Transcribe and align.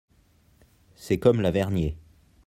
C'est 0.95 1.19
comme 1.19 1.41
Lavernié. 1.41 1.95